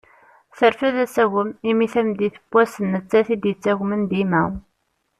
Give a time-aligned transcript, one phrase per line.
[0.57, 4.43] Terfed asagem imi tameddit n wass d nettat i d-yettagmen dima.